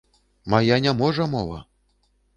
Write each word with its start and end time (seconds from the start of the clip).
Мая 0.53 0.79
не 0.85 0.93
можа 1.03 1.29
мова! 1.37 1.59